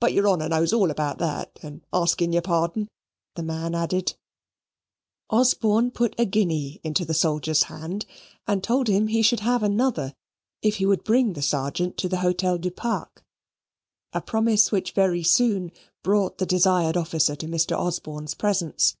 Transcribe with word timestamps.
But 0.00 0.14
your 0.14 0.26
honour 0.26 0.48
knows 0.48 0.72
all 0.72 0.90
about 0.90 1.18
that 1.18 1.58
and 1.62 1.82
asking 1.92 2.32
your 2.32 2.40
pardon" 2.40 2.88
the 3.34 3.42
man 3.42 3.74
added. 3.74 4.14
Osborne 5.28 5.90
put 5.90 6.18
a 6.18 6.24
guinea 6.24 6.80
into 6.82 7.04
the 7.04 7.12
soldier's 7.12 7.64
hand, 7.64 8.06
and 8.46 8.64
told 8.64 8.88
him 8.88 9.08
he 9.08 9.20
should 9.20 9.40
have 9.40 9.62
another 9.62 10.14
if 10.62 10.76
he 10.76 10.86
would 10.86 11.04
bring 11.04 11.34
the 11.34 11.42
Sergeant 11.42 11.98
to 11.98 12.08
the 12.08 12.20
Hotel 12.24 12.56
du 12.56 12.70
Parc; 12.70 13.22
a 14.14 14.22
promise 14.22 14.72
which 14.72 14.92
very 14.92 15.22
soon 15.22 15.72
brought 16.02 16.38
the 16.38 16.46
desired 16.46 16.96
officer 16.96 17.36
to 17.36 17.46
Mr. 17.46 17.76
Osborne's 17.78 18.32
presence. 18.32 18.96